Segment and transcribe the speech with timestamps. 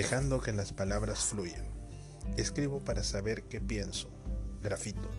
[0.00, 1.62] dejando que las palabras fluyan.
[2.38, 4.08] Escribo para saber qué pienso.
[4.62, 5.10] Grafito.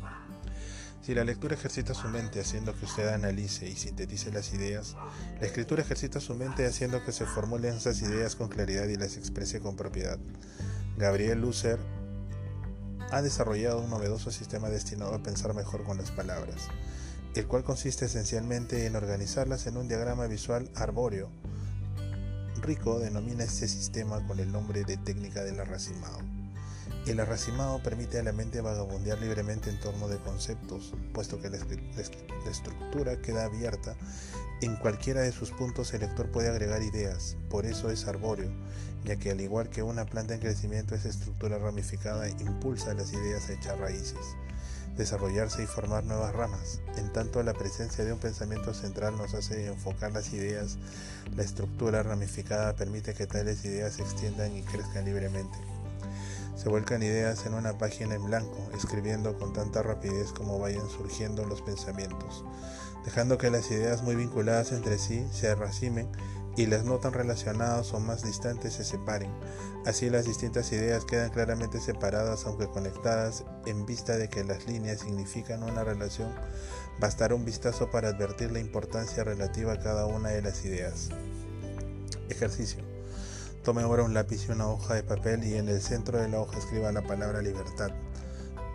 [1.04, 4.96] Si la lectura ejercita su mente haciendo que usted analice y sintetice las ideas,
[5.40, 9.18] la escritura ejercita su mente haciendo que se formulen esas ideas con claridad y las
[9.18, 10.18] exprese con propiedad.
[10.98, 11.78] Gabriel Lucer
[13.12, 16.70] ha desarrollado un novedoso sistema destinado a pensar mejor con las palabras,
[17.36, 21.30] el cual consiste esencialmente en organizarlas en un diagrama visual arbóreo.
[22.62, 26.20] Rico denomina este sistema con el nombre de técnica del arracimado.
[27.08, 31.58] El arracimado permite a la mente vagabundear libremente en torno de conceptos, puesto que la,
[32.48, 33.96] estructura queda abierta.
[34.62, 38.52] En cualquiera de sus puntos el lector puede agregar ideas, por eso es arbóreo,
[39.06, 43.50] ya que al igual que una planta en crecimiento, esa estructura ramificada impulsa las ideas
[43.50, 44.36] a echar raíces,
[44.98, 46.80] desarrollarse y formar nuevas ramas.
[46.98, 50.78] En tanto, la presencia de un pensamiento central nos hace enfocar las ideas,
[51.36, 55.58] la estructura ramificada permite que tales ideas se extiendan y crezcan libremente.
[56.56, 61.46] Se vuelcan ideas en una página en blanco, escribiendo con tanta rapidez como vayan surgiendo
[61.46, 62.44] los pensamientos,
[63.04, 66.08] dejando que las ideas muy vinculadas entre sí se racimen
[66.58, 69.32] y las no tan relacionadas o más distantes se separen.
[69.86, 75.02] Así las distintas ideas quedan claramente separadas aunque conectadas en vista de que las líneas
[75.02, 76.34] significan una relación.
[77.00, 81.10] Bastará un vistazo para advertir la importancia relativa a cada una de las ideas.
[82.30, 82.84] Ejercicio.
[83.64, 86.40] Tome ahora un lápiz y una hoja de papel y en el centro de la
[86.40, 87.92] hoja escriba la palabra libertad.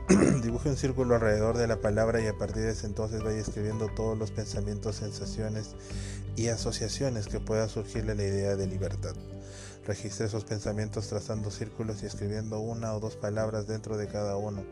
[0.42, 3.88] Dibuje un círculo alrededor de la palabra y a partir de ese entonces vaya escribiendo
[3.88, 5.74] todos los pensamientos, sensaciones
[6.36, 9.16] y asociaciones que pueda surgirle la idea de libertad.
[9.84, 14.64] Registre esos pensamientos trazando círculos y escribiendo una o dos palabras dentro de cada uno.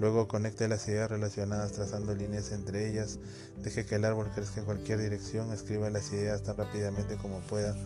[0.00, 3.20] Luego conecte las ideas relacionadas trazando líneas entre ellas.
[3.62, 5.52] Deje que el árbol crezca en cualquier dirección.
[5.52, 7.76] Escriba las ideas tan rápidamente como pueda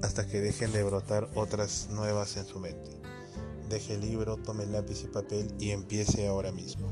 [0.00, 3.07] hasta que dejen de brotar otras nuevas en su mente.
[3.68, 6.90] Deje el libro, tome lápiz y papel y empiece ahora mismo.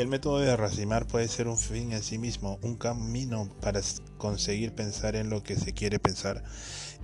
[0.00, 3.82] El método de racimar puede ser un fin en sí mismo, un camino para
[4.16, 6.42] conseguir pensar en lo que se quiere pensar.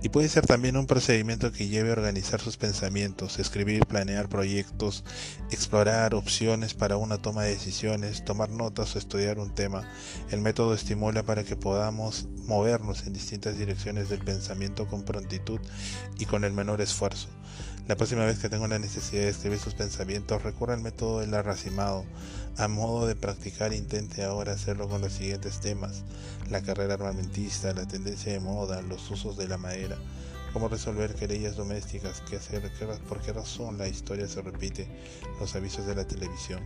[0.01, 5.03] Y puede ser también un procedimiento que lleve a organizar sus pensamientos, escribir, planear proyectos,
[5.51, 9.87] explorar opciones para una toma de decisiones, tomar notas o estudiar un tema.
[10.31, 15.59] El método estimula para que podamos movernos en distintas direcciones del pensamiento con prontitud
[16.17, 17.27] y con el menor esfuerzo.
[17.87, 21.33] La próxima vez que tenga la necesidad de escribir sus pensamientos, recurra al método del
[21.33, 22.03] arracimado.
[22.57, 26.03] A modo de practicar, intente ahora hacerlo con los siguientes temas:
[26.49, 29.95] la carrera armamentista, la tendencia de moda, los usos de la madera,
[30.53, 32.71] cómo resolver querellas domésticas, qué hacer,
[33.07, 34.87] por qué razón la historia se repite,
[35.39, 36.63] los avisos de la televisión.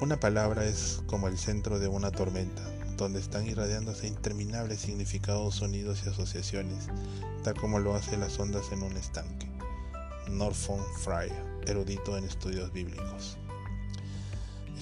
[0.00, 2.62] Una palabra es como el centro de una tormenta
[2.96, 6.86] donde están irradiándose interminables significados, sonidos y asociaciones,
[7.42, 9.50] tal como lo hacen las ondas en un estanque.
[10.30, 11.32] Norfolk Fry,
[11.66, 13.36] erudito en estudios bíblicos.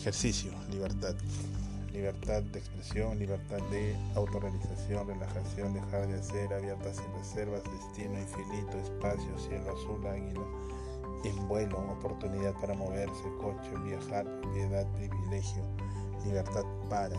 [0.05, 1.15] Ejercicio, libertad.
[1.91, 8.77] Libertad de expresión, libertad de autorrealización, relajación, dejar de hacer, abierta sin reservas, destino infinito,
[8.77, 10.45] espacio, cielo azul, águila,
[11.25, 15.65] en vuelo, oportunidad para moverse, coche, viajar, propiedad, privilegio,
[16.27, 17.17] libertad para.